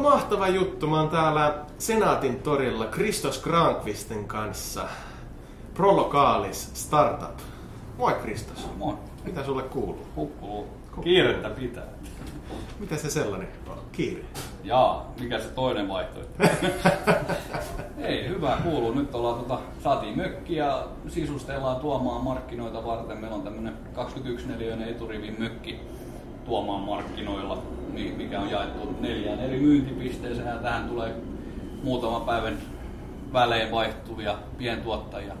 [0.00, 0.86] Oma mahtava juttu.
[0.86, 4.88] Mä oon täällä Senaatin torilla Kristos Grankvisten kanssa.
[5.74, 7.38] Prolokaalis Startup.
[7.98, 8.68] Moi Kristos.
[8.76, 8.94] Moi.
[9.24, 10.06] Mitä sulle kuuluu?
[10.16, 10.66] Hukkuu.
[11.02, 11.84] Kiirettä pitää.
[12.78, 13.78] Mitä se sellainen on?
[13.92, 14.22] Kiire.
[14.64, 16.42] Jaa, mikä se toinen vaihtoehto?
[17.98, 18.92] Ei, hyvä kuuluu.
[18.92, 23.18] Nyt ollaan, tota, saatiin mökki ja sisustellaan tuomaan markkinoita varten.
[23.18, 25.80] Meillä on tämmönen 21 neliöinen eturivin mökki
[26.44, 27.62] tuomaan markkinoilla,
[28.16, 30.48] mikä on jaettu neljään eri myyntipisteeseen.
[30.48, 31.14] Ja tähän tulee
[31.82, 32.58] muutaman päivän
[33.32, 35.34] välein vaihtuvia pientuottajia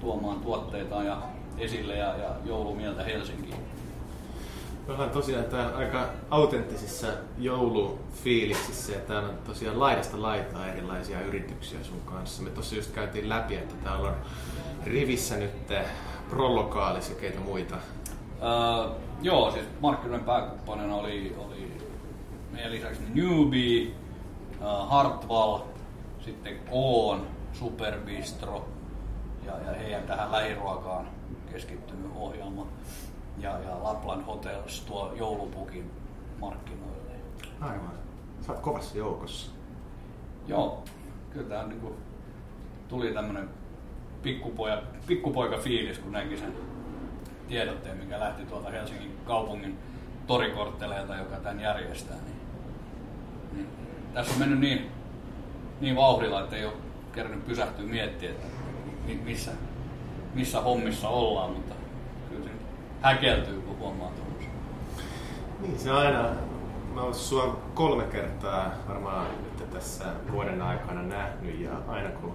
[0.00, 1.22] tuomaan tuotteitaan ja
[1.58, 3.68] esille ja, ja joulumieltä Helsinkiin.
[4.86, 7.06] Me ollaan tosiaan täällä aika autenttisissa
[7.38, 12.42] joulufiiliksissä ja täällä on tosiaan laidasta laitaa erilaisia yrityksiä sun kanssa.
[12.42, 14.14] Me tossa just käytiin läpi, että täällä on
[14.84, 15.50] rivissä nyt
[16.30, 17.76] Prolokaalis ja keitä muita.
[18.38, 21.72] Uh, joo, siis markkinoiden pääkumppanina oli, oli
[22.52, 23.90] meidän lisäksi Newbie,
[24.60, 25.58] uh, Hartwall,
[26.20, 28.68] sitten Koon, Superbistro
[29.46, 31.08] ja, ja heidän tähän lähiruokaan
[31.52, 32.66] keskittynyt ohjelma
[33.38, 35.90] ja, ja Lapland Hotels tuo joulupukin
[36.40, 37.12] markkinoille.
[37.60, 37.92] Aivan.
[38.46, 39.50] Sä oot kovassa joukossa.
[40.46, 40.84] Joo,
[41.30, 41.94] kyllä tämä niin kuin,
[42.88, 43.48] tuli tämmönen
[44.22, 46.52] pikkupoja, pikkupoika fiilis, kun näki sen
[47.48, 49.78] tiedotteen, mikä lähti tuolta Helsingin kaupungin
[50.26, 52.16] torikortteleilta, joka tämän järjestää.
[52.16, 52.36] Niin,
[53.52, 53.68] niin,
[54.14, 54.90] tässä on mennyt niin,
[55.80, 56.74] niin vauhdilla, että ei ole
[57.12, 58.46] kerännyt pysähtyä miettiä, että
[59.24, 59.50] missä,
[60.34, 61.74] missä hommissa ollaan, mutta
[62.28, 62.50] kyllä se
[63.02, 64.52] häkeltyy, kun huomaa tuollaisen.
[65.60, 66.28] Niin, se aina,
[66.94, 72.34] mä oon sua kolme kertaa varmaan nyt tässä vuoden aikana nähnyt ja aina kun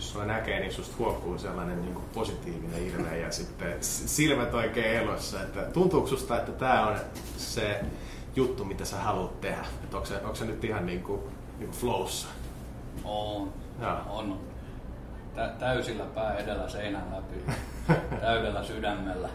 [0.00, 5.42] sua näkee, niin susta huokkuu sellainen niin kuin positiivinen ilme ja sitten silmät oikein elossa.
[5.42, 6.96] Että tuntuuko susta, että tämä on
[7.36, 7.80] se
[8.36, 9.64] juttu, mitä sä haluat tehdä?
[9.84, 11.20] Että onko, se, onko se nyt ihan niin kuin,
[11.58, 12.28] niin kuin flowssa?
[13.04, 13.52] On.
[13.80, 14.00] Ja.
[14.08, 14.40] On.
[15.34, 17.52] Tä, täysillä pää edellä seinän läpi.
[18.20, 19.28] täydellä sydämellä.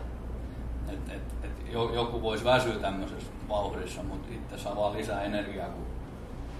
[0.89, 5.85] Et, et, et joku voisi väsyä tämmöisessä vauhdissa, mutta itse saa vaan lisää energiaa, kun,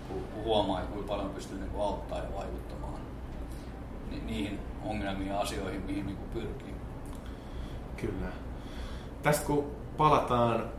[0.07, 3.04] kun huomaa, kuinka paljon pystyy niin auttaa ja vaikuttamaan
[4.25, 6.75] niihin ongelmiin ja asioihin, mihin niin pyrkii.
[7.97, 8.27] Kyllä.
[9.23, 10.69] Tästä kun palataan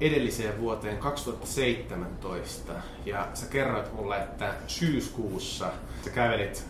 [0.00, 2.72] edelliseen vuoteen 2017
[3.06, 5.70] ja sä kerroit mulle, että syyskuussa
[6.04, 6.66] sä kävelit,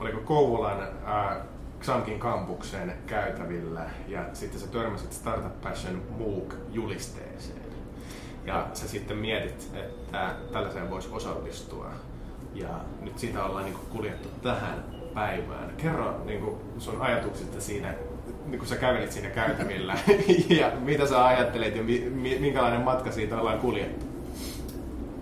[0.00, 1.36] oliko Kouvolan äh,
[1.80, 7.66] Xamkin kampuksen käytävillä ja sitten sä törmäsit Startup Passion MOOC-julisteeseen.
[8.44, 11.90] Ja sä sitten mietit, että tällaiseen voisi osallistua.
[12.54, 14.84] Ja nyt sitä ollaan niin kuljettu tähän
[15.16, 15.70] päivään.
[15.76, 17.94] Kerro niin kuin sun ajatuksista siinä,
[18.46, 19.94] niin kun sä kävelit siinä käytävillä
[20.60, 24.06] ja mitä sä ajattelet ja mi, minkälainen matka siitä ollaan kuljettu?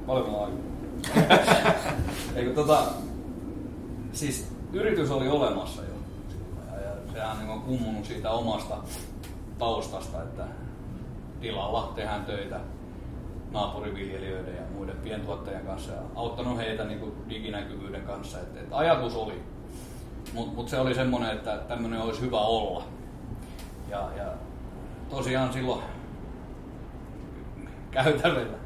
[0.07, 0.65] Paljon
[2.37, 2.83] Eikö tota,
[4.13, 5.95] siis yritys oli olemassa jo.
[6.71, 8.77] Ja, ja sehän niin on kummunut siitä omasta
[9.59, 10.45] taustasta, että
[11.41, 12.61] tilalla tehdään töitä
[13.51, 18.41] naapuriviljelijöiden ja muiden pientuottajien kanssa ja auttanut heitä niin kuin diginäkyvyyden kanssa.
[18.41, 19.43] Et, et ajatus oli
[20.33, 22.85] mutta mut se oli semmoinen, että tämmöinen olisi hyvä olla.
[23.89, 24.33] Ja, ja
[25.11, 25.83] tosiaan silloin
[27.91, 28.57] käytävillä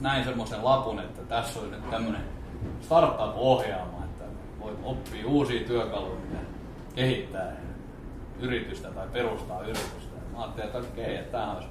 [0.00, 2.22] näin semmoisen lapun, että tässä oli nyt tämmöinen
[2.80, 4.24] startup-ohjelma, että
[4.60, 6.38] voit oppia uusia työkaluja, mitä
[6.94, 7.56] kehittää
[8.40, 10.16] yritystä tai perustaa yritystä.
[10.32, 11.68] Mä ajattelin, että okei, että tämä olisi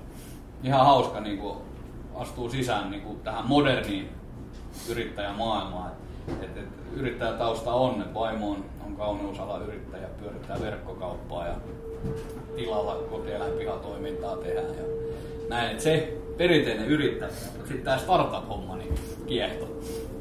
[0.63, 1.57] ihan hauska niin kuin
[2.15, 4.09] astuu sisään niin kuin tähän moderniin
[4.89, 5.91] yrittäjämaailmaan.
[6.41, 11.53] Et, et, yrittäjätausta on, että vaimo on on kauneusalan yrittäjä, pyörittää verkkokauppaa ja
[12.55, 14.83] tilalla kotieläinpihatoimintaa tehdään ja
[15.49, 15.71] näin.
[15.71, 18.95] Että se perinteinen yrittäjä, mutta sitten tämä startup-homma niin
[19.27, 19.67] kiehto.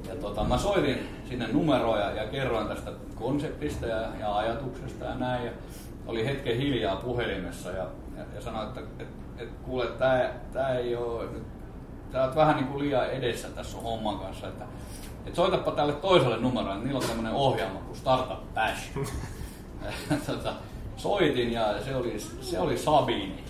[0.09, 5.47] Ja tota, mä soitin sinne numeroja ja kerroin tästä konseptista ja, ja ajatuksesta ja näin.
[5.47, 5.53] Ja
[6.06, 7.87] oli hetken hiljaa puhelimessa ja,
[8.17, 11.25] ja, ja sanoin, että et, et, kuule, tämä tää ei ole
[12.12, 14.65] sä oot vähän niin kuin liian edessä tässä homman kanssa, että
[15.29, 18.99] että soitapa tälle toiselle numerolle, niillä on tämmöinen ohjelma kuin Startup Bash.
[20.27, 20.53] tota,
[20.97, 23.45] soitin ja se oli, se oli Sabini.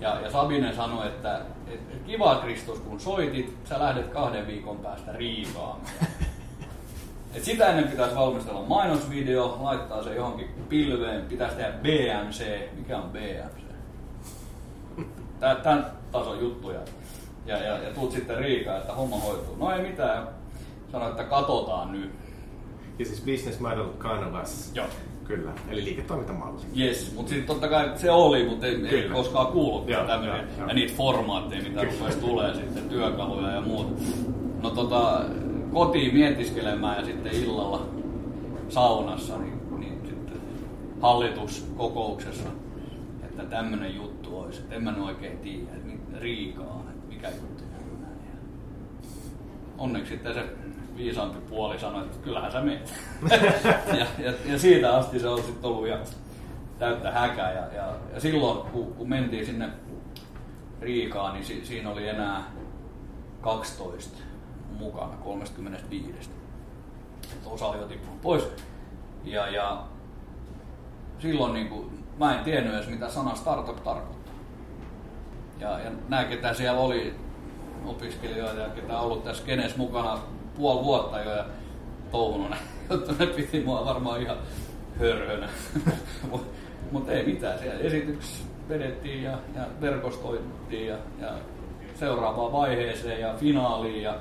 [0.00, 4.76] Ja, ja Sabine sanoi, että et, et kiva Kristus, kun soitit, sä lähdet kahden viikon
[4.76, 5.80] päästä Riikaan.
[7.34, 12.68] Et sitä ennen pitäisi valmistella mainosvideo, laittaa se johonkin pilveen, pitäisi tehdä BMC.
[12.76, 13.62] Mikä on BMC?
[15.40, 16.80] Tämän tason juttuja
[17.46, 19.56] ja, ja, ja tuut sitten Riikaan, että homma hoituu.
[19.56, 20.28] No ei mitään,
[20.92, 22.10] sano, että katsotaan nyt.
[22.98, 24.72] Ja siis business model canvas.
[24.74, 24.86] Joo.
[25.24, 26.60] Kyllä, eli liiketoimintamalli.
[26.78, 30.48] Yes, mutta sitten totta kai se oli, mutta ei, ei koskaan kuullut tämmöinen.
[30.68, 33.98] Ja niitä formaatteja, mitä rupesi tulee sitten, työkaluja ja muut.
[34.62, 35.20] No tota,
[35.72, 37.86] kotiin mietiskelemään ja sitten illalla
[38.68, 40.40] saunassa, niin, niin sitten
[41.00, 42.48] hallituskokouksessa,
[43.24, 44.62] että tämmöinen juttu olisi.
[44.70, 45.70] En mä oikein tiedä,
[46.18, 46.81] Riikaa,
[47.22, 47.64] mikä juttu
[49.78, 50.44] Onneksi sitten se
[50.96, 52.94] viisaampi puoli sanoi, että kyllähän sä meet.
[53.98, 55.98] ja, ja, ja, siitä asti se on sitten ollut ja
[56.78, 57.52] täyttä häkää.
[57.52, 59.68] Ja, ja, ja silloin, kun, kun mentiin sinne
[60.80, 62.42] Riikaan, niin si, siinä oli enää
[63.40, 64.18] 12
[64.78, 66.30] mukana 35.
[67.32, 68.48] Et osa oli jo tippunut pois.
[69.24, 69.84] Ja, ja
[71.18, 74.21] silloin niin kuin, mä en tiennyt edes mitä sana startup tarkoittaa.
[75.62, 77.14] Ja, ja nämä, ketä siellä oli,
[77.86, 80.18] opiskelijoita ja ketä on ollut tässä kenes mukana
[80.54, 81.44] puoli vuotta jo ja
[82.10, 82.50] touhunut
[82.90, 84.36] jotta ne piti mua varmaan ihan
[84.98, 85.48] hörhönä.
[86.30, 86.46] Mutta
[86.92, 91.28] mut ei mitään, siellä esityksessä vedettiin ja, ja verkostoitettiin ja, ja
[91.94, 94.16] seuraavaan vaiheeseen ja finaaliin ja,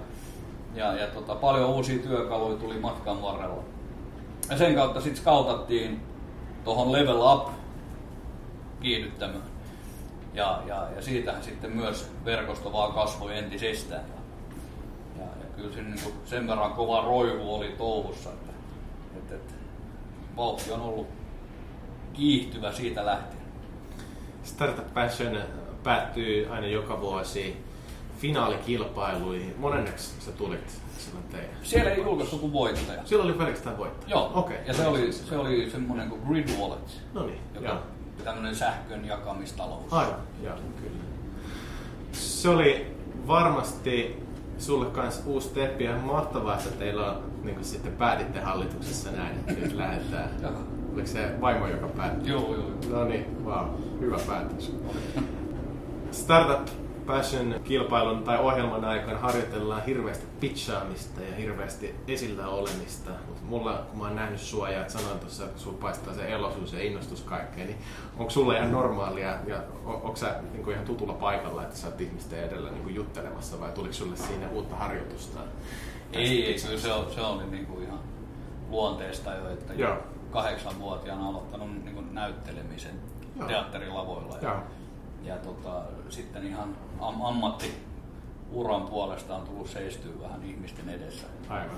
[0.75, 3.63] ja, ja tota, paljon uusia työkaluja tuli matkan varrella.
[4.49, 6.01] Ja sen kautta sitten skautattiin
[6.63, 7.47] tuohon Level Up
[8.81, 9.50] kiihdyttämään.
[10.33, 14.04] Ja, ja, ja siitähän sitten myös verkosto vaan kasvoi entisestään.
[14.10, 18.51] Ja, ja, ja kyllä se, niin kuin sen verran kova roihu oli touhussa, että,
[19.18, 19.54] että, että
[20.38, 21.07] vauhti on ollut
[22.13, 23.42] kiihtyvä siitä lähtien.
[24.44, 25.38] Startup Passion
[25.83, 27.57] päättyy aina joka vuosi
[28.19, 29.56] finaalikilpailuihin.
[29.57, 31.50] Monenneksi sä tulit silloin teidän?
[31.63, 33.01] Siellä ei julkaistu kuin voittaja.
[33.06, 34.10] Silloin oli pelkästään voittaja?
[34.10, 34.57] Joo, Okei.
[34.66, 37.77] ja se oli, se oli semmoinen kuin Grid Wallet, No niin, joka joo.
[38.21, 39.94] Tämmöinen sähkön jakamistalous.
[39.94, 41.01] Aivan, joo, kyllä.
[42.12, 42.95] Se oli
[43.27, 44.23] varmasti
[44.57, 49.38] sulle kanssa uusi steppi ja mahtavaa, että teillä on, niin kuin sitten päätitte hallituksessa näin,
[49.39, 50.29] että nyt lähdetään.
[50.94, 52.29] Oliko se vaimo, joka päätti?
[52.29, 52.71] Joo, joo.
[52.89, 53.65] No niin, wow,
[54.00, 54.75] hyvä päätös.
[56.12, 56.67] Startup
[57.06, 63.12] Passion kilpailun tai ohjelman aikana harjoitellaan hirveästi pitchaamista ja hirveästi esillä olemista.
[63.27, 66.74] Mutta mulla, kun mä oon nähnyt sua ja sanoin tuossa, että sulla paistaa se elosuus
[66.74, 67.80] ja innostus kaikkeen, niin
[68.18, 71.88] onko sulla ihan normaalia ja on, onko sä niin kuin ihan tutulla paikalla, että sä
[71.88, 75.39] oot ihmisten edellä niin kuin juttelemassa vai tuliko sulle siinä uutta harjoitusta?
[76.13, 78.00] Ei, ei kyllä se, on, se oli niin kuin ihan
[78.69, 79.98] luonteesta jo, että Joo.
[80.31, 83.00] kahdeksanvuotiaana aloittanut niin kuin näyttelemisen
[83.39, 83.48] Joo.
[83.48, 84.38] teatterilavoilla.
[84.42, 84.59] Ja, Joo.
[85.23, 91.27] Ja tota, sitten ihan am, ammattiuran puolesta on tullut seistyä vähän ihmisten edessä.
[91.50, 91.75] Aivan.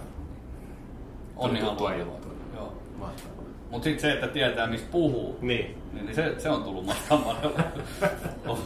[1.35, 2.13] On Tuli ihan tuttua luontevaa.
[2.15, 2.31] juttua.
[2.55, 2.73] Joo.
[2.99, 3.43] Mahtavaa.
[3.71, 5.77] Mutta sitten se, että tietää mistä puhuu, Niin.
[5.93, 7.19] niin, se, se on tullut matkan.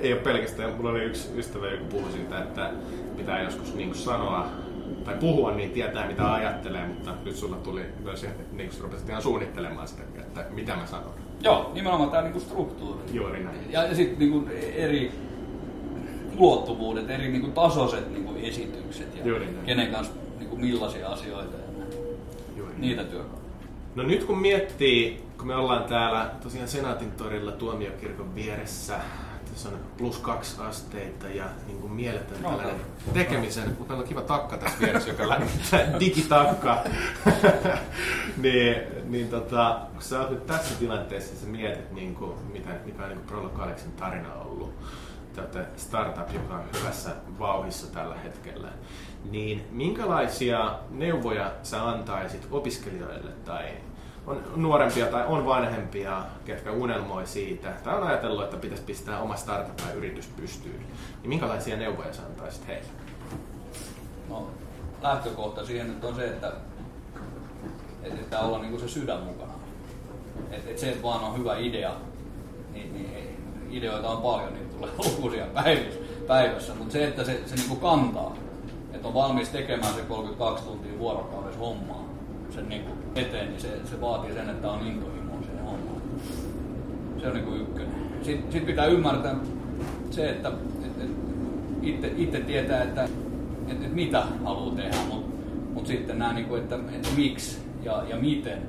[0.00, 2.70] Ei ole pelkästään, mulla oli yksi ystävä, joka puhui siitä, että
[3.16, 4.46] pitää joskus niin sanoa
[5.04, 8.22] tai puhua, niin tietää mitä ajattelee, mutta nyt sulla tuli myös,
[8.52, 11.14] niin kuin sä rupesit ihan suunnittelemaan sitä, että mitä mä sanon.
[11.42, 13.00] Joo, nimenomaan tämä niinku struktuuri.
[13.12, 13.56] Juuri näin.
[13.70, 15.12] Ja, ja sitten niinku eri
[16.38, 19.66] ulottuvuudet, eri niinku tasoiset niinku esitykset ja Juuri näin.
[19.66, 21.84] kenen kanssa niinku millaisia asioita ja.
[22.56, 22.80] Juuri näin.
[22.80, 23.38] niitä työkaluja.
[23.94, 28.94] No nyt kun miettii, kun me ollaan täällä tosiaan Senaatin torilla tuomiokirkon vieressä,
[29.98, 33.12] plus kaksi asteita ja niin kuin mieletön No, tällainen no.
[33.12, 36.84] tekemisen, mutta meillä on kiva takka tässä vieressä, joka lämmittää digitakka.
[38.42, 43.02] niin, niin tota, kun sä oot nyt tässä tilanteessa, sä mietit, niin kuin, mitä, mikä
[43.02, 44.74] on niin Prolo Kaleksin tarina ollut,
[45.38, 48.68] olette startup, joka on hyvässä vauhissa tällä hetkellä,
[49.30, 53.64] niin minkälaisia neuvoja sä antaisit opiskelijoille tai
[54.28, 59.36] on nuorempia tai on vanhempia, ketkä unelmoi siitä, tai on ajatellut, että pitäisi pistää oma
[59.36, 60.80] startup tai yritys pystyyn,
[61.22, 62.88] niin minkälaisia neuvoja sä antaisit heille?
[64.28, 64.50] No,
[65.02, 66.52] lähtökohta siihen nyt on se, että
[68.02, 69.52] että pitää olla niinku se sydän mukana.
[70.50, 71.92] Et, et se, että vaan on hyvä idea,
[72.72, 73.36] niin, niin
[73.70, 76.74] ideoita on paljon, niin tulee lukuisia päivässä, päivässä.
[76.74, 78.36] mutta se, että se, se niinku kantaa,
[78.92, 82.07] että on valmis tekemään se 32 tuntia vuorokaudessa hommaa
[82.50, 86.02] sen niinku eteen, niin se, se vaatii sen, että on intohimoa siihen hommaan.
[87.20, 87.94] Se on niinku ykkönen.
[88.22, 89.36] Sitten sit pitää ymmärtää
[90.10, 90.48] se, että
[90.84, 91.10] et, et
[91.82, 93.04] itse, itse tietää, että
[93.68, 95.36] et, et mitä haluaa tehdä, mutta
[95.74, 98.68] mut sitten nämä, niinku, että, että miksi ja, ja miten,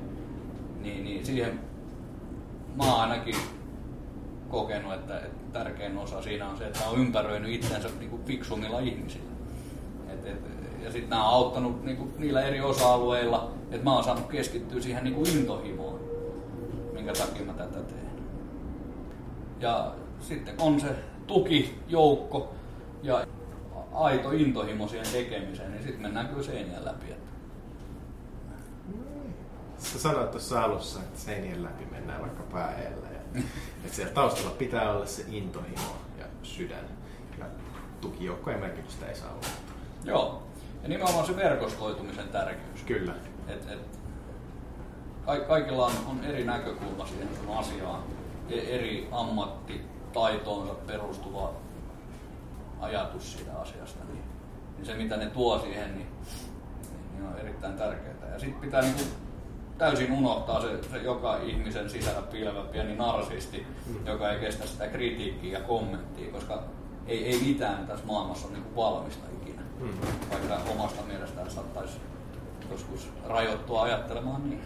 [0.82, 1.60] niin, niin siihen
[2.76, 3.34] mä ainakin
[4.48, 9.30] kokenut, että, että tärkein osa siinä on se, että on ympäröinyt itsensä niinku fiksummilla ihmisillä.
[10.08, 10.40] Et, et,
[10.84, 15.04] ja sitten nämä on auttanut niinku niillä eri osa-alueilla, että mä oon saanut keskittyä siihen
[15.04, 16.00] niinku intohimoon,
[16.92, 18.10] minkä takia mä tätä teen.
[19.60, 20.88] Ja sitten on se
[21.26, 22.54] tukijoukko
[23.02, 23.26] ja
[23.92, 27.12] aito intohimo siihen tekemiseen, niin sitten mennään kyllä seinien läpi.
[27.12, 27.30] Että
[29.78, 33.06] Sä sanoit tuossa alussa, että seinien läpi mennään vaikka pää edellä.
[33.08, 33.40] Ja,
[33.84, 36.84] että siellä taustalla pitää olla se intohimo ja sydän.
[37.38, 37.44] Ja
[38.00, 39.46] tukijoukkojen merkitystä ei saa olla.
[40.04, 40.42] Joo.
[40.82, 42.82] Ja nimenomaan se verkostoitumisen tärkeys.
[42.86, 43.14] Kyllä.
[43.52, 44.00] Et, et,
[45.48, 48.02] kaikilla on, on eri näkökulma siihen sun asiaan,
[48.48, 51.52] e, eri ammattitaitoonsa perustuva
[52.80, 54.04] ajatus siitä asiasta.
[54.04, 54.24] Niin,
[54.76, 56.06] niin se mitä ne tuo siihen, niin,
[57.12, 58.32] niin on erittäin tärkeää.
[58.32, 59.06] Ja sitten pitää niin kuin
[59.78, 64.06] täysin unohtaa se, se joka ihmisen sisällä piilevä pieni narsisti, mm.
[64.06, 66.62] joka ei kestä sitä kritiikkiä ja kommenttia, koska
[67.06, 69.62] ei, ei mitään tässä maailmassa ole niin valmista ikinä.
[69.80, 69.88] Mm.
[70.30, 71.98] Vaikka omasta mielestään saattaisi
[72.70, 74.62] joskus rajoittua ajattelemaan niin.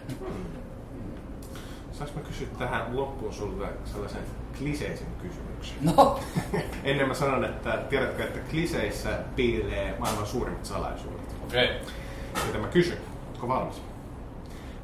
[1.91, 4.21] Saanko mä kysyä tähän loppuun sinulle sellaisen
[4.57, 5.77] kliseisen kysymyksen?
[5.81, 6.19] No.
[6.83, 11.35] Ennen mä sanon, että tiedätkö, että kliseissä piilee maailman suurimmat salaisuudet.
[11.43, 11.65] Okei.
[11.65, 12.45] Okay.
[12.47, 12.97] Joten mä kysyn,
[13.33, 13.81] onko valmis?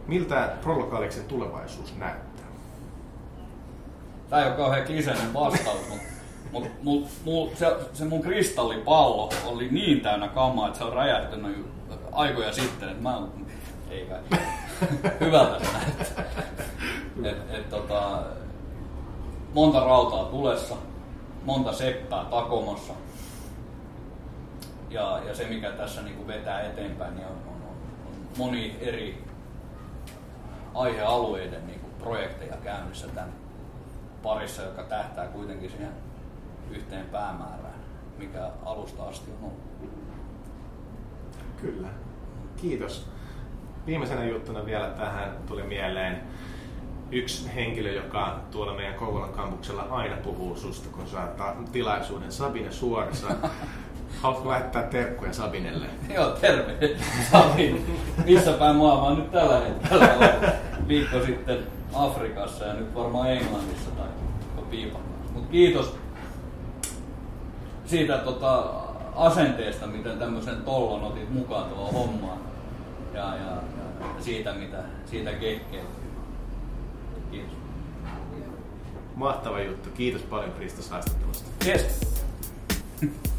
[0.08, 2.46] Miltä Prolokaaliksen tulevaisuus näyttää?
[4.30, 6.06] Tämä ei ole kauhean kliseinen vastaus, mutta
[6.52, 11.66] mut, mut, mut, se, se mun kristallipallo oli niin täynnä kamaa, että se on räjähtynyt
[12.12, 13.22] aikoja sitten, että mä
[13.90, 14.40] ei kai.
[15.20, 16.26] Hyvältä se näyttää.
[17.24, 18.24] Et, et, tota,
[19.54, 20.76] monta rautaa tulessa,
[21.46, 22.94] monta seppää takomassa.
[24.90, 28.78] Ja, ja se, mikä tässä niin kuin vetää eteenpäin, niin on, on, on, on moni
[28.82, 29.24] eri
[30.74, 33.34] aihealueiden niin kuin projekteja käynnissä tämän
[34.24, 35.92] parissa, joka tähtää kuitenkin siihen
[36.72, 37.80] yhteen päämäärään,
[38.18, 39.72] mikä alusta asti on ollut.
[41.62, 41.88] Kyllä.
[42.62, 43.08] Kiitos.
[43.86, 46.22] Viimeisenä juttuna vielä tähän tuli mieleen
[47.12, 52.32] yksi henkilö, joka tuolla meidän Kouvolan kampuksella aina puhuu susta, kun saattaa tilaisuuden.
[52.32, 53.28] Sabine Suorsa.
[54.22, 55.86] Haluatko lähettää terkkuja Sabinelle?
[56.14, 56.96] Joo, terve
[57.32, 57.80] Sabine.
[58.26, 60.54] Missä päin maailmaa nyt tällä hetkellä
[60.88, 61.58] Viikko sitten
[61.94, 64.08] Afrikassa ja nyt varmaan Englannissa tai
[64.72, 65.02] piipan.
[65.34, 65.98] Mutta kiitos
[67.86, 68.81] siitä tota,
[69.16, 72.38] asenteesta, miten tämmöisen tollon otit mukaan tuohon hommaan.
[73.14, 73.52] Ja, ja,
[74.00, 75.84] ja siitä, mitä siitä kehkee.
[77.32, 77.54] Kiitos.
[79.16, 79.90] Mahtava juttu.
[79.90, 81.50] Kiitos paljon Kristus haastattelusta.
[81.66, 82.02] Yes.